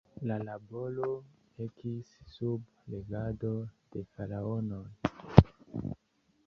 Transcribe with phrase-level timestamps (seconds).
[0.29, 1.09] La laboro
[1.65, 3.53] ekis sub regado
[3.97, 4.85] de Faraonoj.